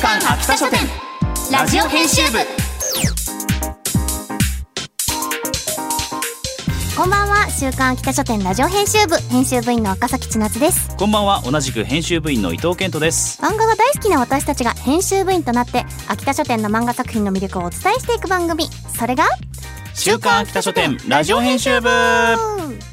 [0.00, 0.78] 刊秋田書店。
[1.50, 2.38] ラジオ編集部。
[6.96, 7.50] こんばんは。
[7.50, 9.16] 週刊秋田書店ラジオ編集部。
[9.28, 10.96] 編集部員の赤崎千夏です。
[10.96, 11.42] こんばんは。
[11.44, 13.42] 同じく編集部員の伊藤健人です。
[13.42, 18.66] 漫画が大好きな私たちが編集部員となって秋田書店の漫画作品の魅力をお伝えしていく番組。
[18.96, 19.24] それが
[19.94, 21.88] 週刊秋田書店ラジオ編集部。
[21.88, 22.36] は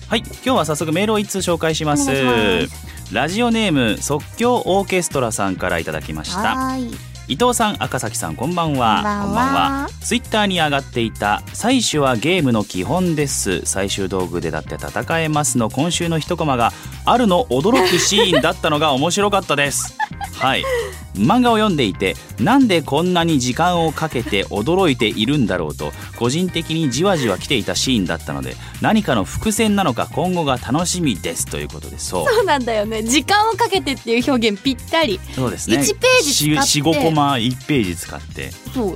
[0.07, 0.19] はい。
[0.19, 2.09] 今日は早速メールを一通紹介します。
[2.09, 6.77] お願いしラジオネーム即興オーケストラさんからいただきました。
[7.27, 8.97] 伊藤さん赤崎さんこんばんは。
[8.97, 9.89] こんばんは。
[10.01, 13.61] ツイッターに上がっていた採取はゲームの基本です。
[13.65, 16.71] 最終道具でだって戦えますの今週の一コマが
[17.05, 19.97] あるの驚くシーンだったのが面白かったです。
[20.33, 20.63] はい
[21.15, 32.25] 漫画を読んでいてなんでこんなに時間をかけて驚いているんだろうと個人的にじわじわ来ていたシーンだったので何かの伏線なのか今後が楽しみですということでそう。
[32.25, 33.03] そうなんだよね。
[33.03, 35.19] 時間をかけてっていう表現ぴったり。
[35.33, 35.77] そうですね。
[35.77, 36.89] 1ページ使って。
[36.89, 38.51] 45コマ1ページ使って。
[38.73, 38.95] そう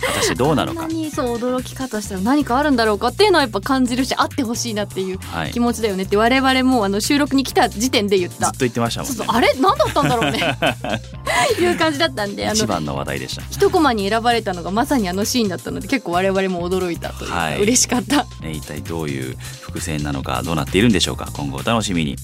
[0.00, 0.82] 果たしてどうなのか。
[0.82, 5.52] こんなにそう驚き方したら何かあるんだろうかっていうのはやっぱ感じるしあってほしいなっていうはい。
[5.52, 9.16] 気持ちだよねって我々もあの収録に来た時点で言っずったと言ってましたもんね。
[9.16, 9.52] そうそうあれ？
[9.60, 10.40] 何だったんだろうね。
[11.60, 13.42] いう感じだったんであの一番の話題でした。
[13.50, 17.62] 一コマに選ばれたのがまさにあのシーンだったので結構我々も驚いたというか、はい。
[17.62, 18.24] 嬉しかった。
[18.42, 21.28] ね一体どういう伏線なのかどうなっているんでしょうか。
[21.32, 22.16] 今後お楽しみに。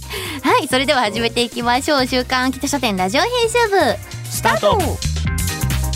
[0.42, 2.06] はいそれでは始めていきましょう。
[2.06, 4.30] 週刊秋田書店ラジオ編集部。
[4.30, 4.78] スタート。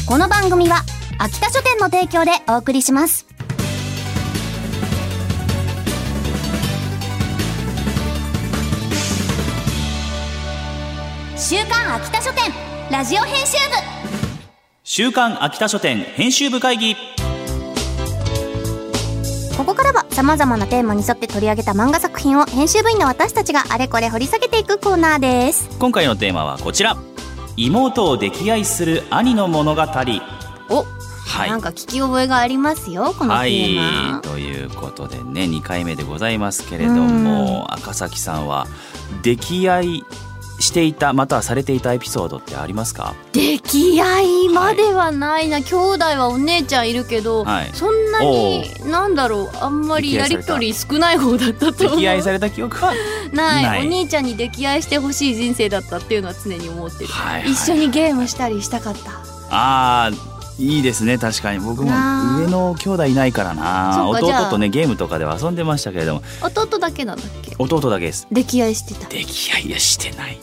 [0.06, 0.84] この番組は
[1.18, 3.26] 秋田書店の提供でお送りします。
[11.38, 12.52] 週刊秋田書店
[12.90, 13.56] ラジオ編集
[14.84, 16.94] 週刊秋田書店編集部会議。
[16.94, 17.00] 部
[19.56, 25.70] ここからは様々なテーマに沿って取り上げた漫画作品を編集部員の私たちがあれこれ掘り下げていくコーナーです。
[25.78, 26.98] 今回のテーマはこちら。
[27.56, 29.82] 妹を溺愛する兄の物語。
[30.68, 30.84] お、
[31.26, 31.50] はい。
[31.50, 38.66] なんか聞き覚えがありますよこのテはーマ、いということでね2回目でございますけれども赤崎さんは
[39.22, 40.04] 溺愛
[40.58, 43.14] していたまたはされていたエピソードってありますか？
[43.34, 47.70] 溺愛まではないな、兄弟はお姉ちゃんいるけど、はい。
[47.74, 51.98] そんなになんだろうあんまりやりとり少ない方だったと思う。
[51.98, 52.94] 溺愛された記憶は
[53.34, 53.86] ない。
[53.86, 57.52] お兄ちゃんに溺愛してほしい人生だったっていうのは常に思ってる、はいはい。
[57.52, 59.10] 一緒にゲームしたりしたかった。
[59.50, 61.58] あーいいですね確かに。
[61.58, 64.08] 僕も上の兄弟いないからな。
[64.08, 66.22] 弟とねゲームとかでは遊んでましたけれども。
[66.42, 68.26] 弟だけなんだっけ弟だけです。
[68.32, 69.06] 溺愛してた。
[69.08, 70.38] 溺愛はしてない。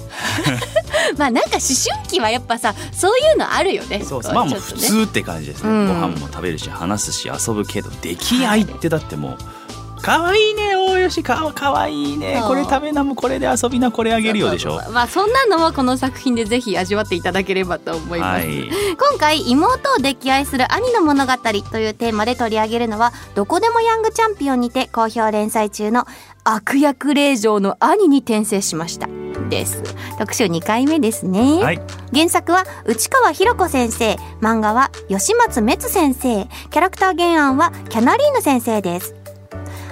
[1.18, 4.34] まあなんか思春期はやっぱさそういうのあるよねそうそう。
[4.34, 5.88] まあもう普通って感じですね、うん。
[5.88, 9.63] ご飯も食べるし話すし遊ぶけど溺愛ってだってもう
[10.04, 11.24] 可愛いね大吉。
[11.24, 12.38] か可愛いね。
[12.42, 12.50] そう。
[12.50, 14.82] これ食べなもこれで遊びなこれあげるよでしょ？
[14.92, 18.68] まあそんなのはこの作品でぜひ味わっていただければと思います、はい。
[18.68, 21.34] 今回妹を溺愛する兄の物語
[21.72, 26.06] というテーマで取り上げるのはどこでもヤングチャンピオンにて好評連載中の
[26.44, 29.08] 悪役令嬢の兄に転生しました。
[29.50, 29.84] です。
[30.20, 31.82] 特集2回目ですね、はい。
[32.14, 34.18] 原作は内川博子先生。
[34.42, 36.46] 漫画は吉松滅先生。
[36.70, 39.16] キャラクター原案はキャナリーヌ先生です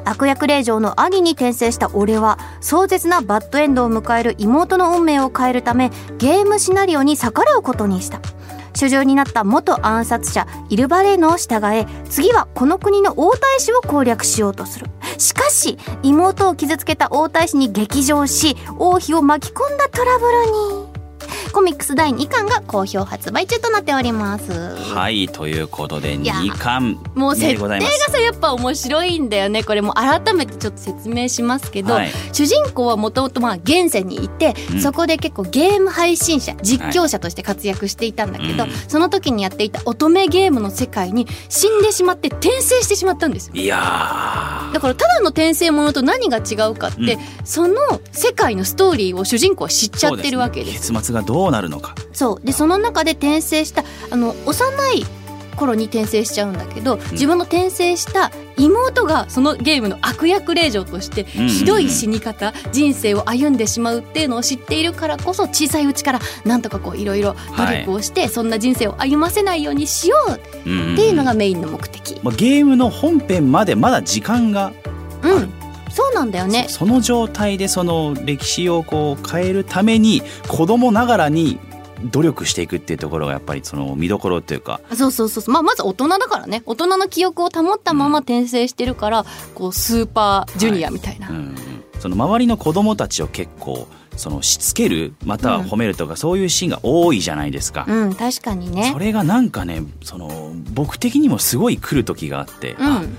[0.05, 8.19] 悪役令嬢の兄に転生した俺は壮絶なバッドエンドを迎える妹の運命を変えるためゲームシナリオに逆らうことにした。
[8.73, 14.87] 主従になった元暗殺者イルバレーノを従え次はこの国の王太子を攻略しようとする。
[15.17, 20.90] しかし妹を傷つけた王太子に激情し王妃を巻き込んだトラブルに。
[21.51, 24.51] コミックス第2巻が好評発売中となっております。
[24.51, 32.11] はいということでや2巻もう設定がさやっぱ面白いんだよねこれも改めてちょっと説明しますけど、はい。
[32.33, 34.81] 主人公はもともとまあ現世にいて、うん。
[34.81, 38.71] そこで結構ゲーム配信者実況者として活躍していたんだけど、うん。
[38.71, 43.55] その時にやっていた乙女ゲームの世界に死んでしまって転生してしまったんですよ。
[43.55, 43.77] いや
[44.73, 47.19] だからただの転生ものと何が違うかって、うん。
[47.43, 47.75] その
[48.11, 50.87] 世界のストーリーを主人公は知っーちゃってるわけです。
[50.87, 51.95] そう結末がどうなるのか。
[52.13, 52.45] そう。
[52.45, 55.05] でその中で転生したあの幼い
[55.55, 72.19] 頃に転生しちゃうんだけど自分の転生した妹がそのゲームの悪役令嬢としてひどい死に方人生を歩んでしまうっていうのを知っているからこそ小さいうちからなんとかこういろいろ努力をしてそんな人生を歩ませないようにしようっうんていうのがメインの目的。
[72.23, 74.71] まあ、ゲームの本編までまだ時間が
[75.23, 75.53] うん、
[75.93, 76.65] そうなんだよね。
[76.67, 81.59] そその状態でその歴史をこう変えるために子供ながらに
[82.05, 84.81] 努力していくっていうところがやっぱりその見どころというか。
[84.95, 86.63] そうそうそうまあまず大人だからね。
[86.65, 91.55] 大人の記憶を保ったまま転生してるから、こうスーパージュニアみたいな、うん。
[91.99, 97.85] その周りの子供たちを結構そのしつけるまたは褒めるとか、そういうシーンが多いじゃないですか。
[97.87, 98.89] うん確かにね。
[98.91, 103.17] それがなんかねその僕的にもすごい来る時があって、あうん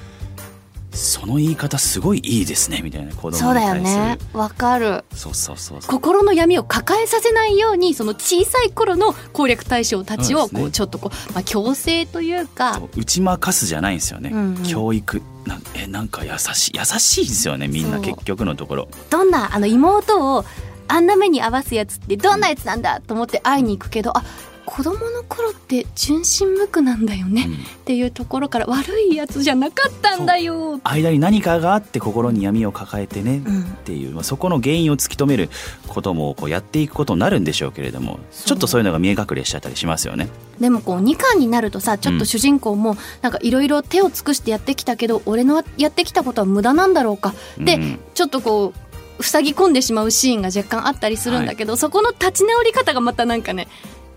[0.93, 4.19] その言い方すごいいいですねみたいな子供にそうだよね。
[4.33, 5.05] わかる。
[5.15, 12.81] そうそうそう心の闇を抱えさせないようにその小さい頃の攻略対象たちをこうちょっとこう、まあ、強制というか。
[12.97, 15.23] 打ち負かすじゃないんですよね、うんうん教育。
[15.47, 18.88] なんえなんか優しい優しいですよねみんな結局のところ。
[19.11, 20.45] どんなあの妹を
[20.88, 24.23] あんな目に合わすやつってどんなやつなんだと思って会いに行くけどあ
[24.73, 27.55] 子供の頃って純真無垢なんだよね、うん。
[27.57, 30.81] っていうところから悪いやつじゃなかったんだよ。
[30.83, 33.63] 間に何かがあって心に闇を抱えてね、うん。
[33.65, 35.51] っていう、まあ、そこの原因を突き止める
[35.89, 40.31] こともこうやっていくことになるんでしょうけれどもちょっとそういうのが見え隠れしちゃったりしますよね。
[40.59, 47.35] でもこう2巻になるとさちょっと主人公もなんかいろいろ手を尽くしてやってきたけど俺のやってきたことは無駄なんだろうか。
[47.59, 47.99] で、うん。
[48.15, 53.69] ちょっとこう塞ぎ込んでしまうシーンが若干あったりするんだけど、そこの立ち直り方がまたなんかね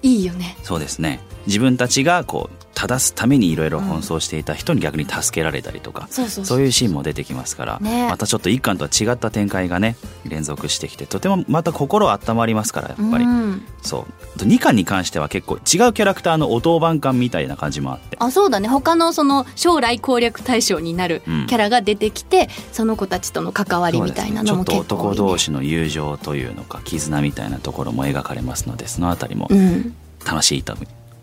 [0.05, 0.55] いいよね。
[0.61, 1.19] そうですね。
[1.47, 8.07] 自分たちがこう正すためにいろいろ奔走していた人に逆に助けられたりとか、そういうシーンも出てきますから、ね。
[8.09, 9.95] またちょっと一巻とは違った展開がね
[10.25, 13.65] 連続してきてとてもまた心温まりますからやっぱり、うん。
[13.81, 14.05] そ
[14.37, 14.39] う。
[14.39, 18.17] 2巻に関しては結構違うキャラクターのお当番感みたいな感じもあって。
[18.19, 18.67] あそうだね。
[18.67, 21.47] 他のその将来攻略対象になるうん。
[21.47, 24.65] キャラが出てきて、その子たちとの関わりみたいなのもね。
[24.65, 29.95] ちょっと男同士の友情というのか絆みたいなところも描かれますのでそのあたりもうん。
[30.25, 30.75] 楽しいと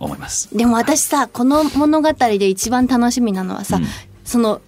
[0.04, 0.49] 思います。
[0.56, 3.87] でも私さこの物語で一番楽しみなのはさ、うん。
[4.25, 4.60] その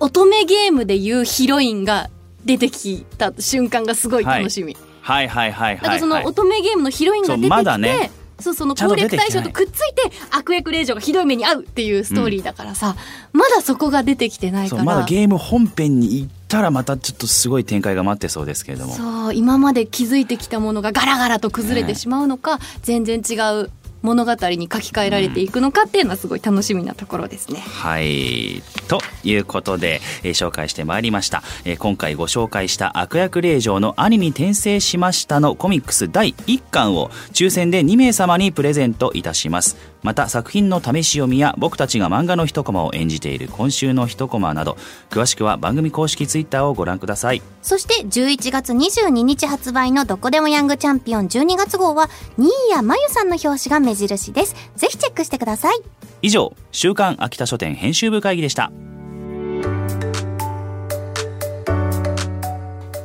[0.00, 2.10] 乙女ゲームでいうヒロインが
[2.44, 5.28] 出てきた瞬間がすごい楽しみ、はい。
[5.28, 6.00] はいはいはい、だからはい。
[6.00, 8.10] その乙女ゲームのヒロインが出てきて、そうまだね。
[8.40, 12.94] そうその攻略対象とくっついて悪役令嬢がひどい目に遭うっていうストーリーだからさ、
[13.32, 14.84] まだそこが出てきてないから。
[14.84, 18.94] まだゲーム本編に行ったらまたちょっとすごい展開が待ってそうですけれども。
[18.94, 23.72] そう今まで築いてきたものがガラガラと崩れてしまうのか、全然違う
[24.08, 27.60] 物語に書き換えられていくのかっていうのはすごい楽しみなところですね。
[27.60, 28.62] はい。
[28.88, 39.76] ということで、えー紹介してまいりました、えー今回ご紹介した「悪役令嬢の兄に転生しました」のコミックス第1巻を抽選で2名様にプレゼントいたします。
[40.02, 44.76] また作品の試し読みや僕たちが漫画の一コマを演じている今週の一コマなど
[45.10, 47.42] 詳しくは番組公式ツイッターをご覧ください。
[47.62, 52.08] そして11月22日発売のどこでもヤングチャンピオン12月号は
[52.38, 54.54] 新谷真由さんの表紙が目印です。
[54.76, 55.82] ぜひチェックしてください。
[56.22, 58.72] 以上「週刊秋田書店編集部会議」でした。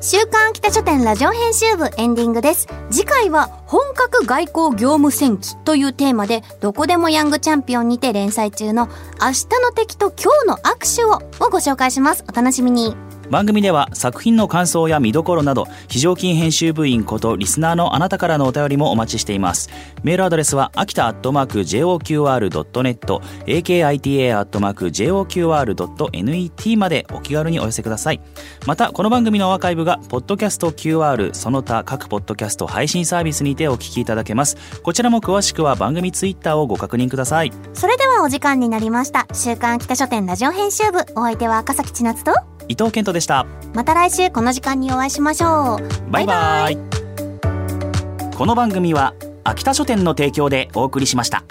[0.05, 2.67] 週刊秋田書店ラジオ編集部エンディングです。
[2.91, 8.89] 次回は本格外交業務戦記というテーマでどこでもヤングチャンピオンにて連載中の
[9.21, 12.25] 明日の敵と今日の握手ををご紹介します。
[12.29, 12.97] お楽しみに
[13.29, 19.69] 番組では作品の感想や見どころなど非常勤編集部員ことリスナーのあなたからのお便りもお待ちしています。
[20.03, 28.21] メールアドレスは秋田アットマーク JOQR.net akita アットマーク JOQR.net までお気軽にお寄せください。
[28.65, 34.57] またこの番組のアーカイブがポッドキャスト QR その他各ポッドキャスト配信サービスにてお聞きいただけます。
[34.81, 37.51] こちらも詳しくは番組ツイッターをご確認ください。
[37.73, 39.27] それではお時間になりました。
[39.33, 40.99] 週刊秋田書店ラジオ編集部。
[41.15, 43.45] お相手は赤崎千夏と伊藤健人でした。
[43.73, 46.11] また来週この時間にお会いしましょう。
[46.11, 46.77] バイバイ。
[48.35, 49.13] この番組は
[49.43, 51.43] 秋田書店の提供でお送りしました